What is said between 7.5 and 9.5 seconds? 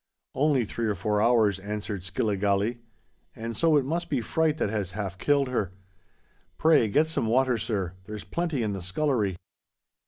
sir—there's plenty in the scullery."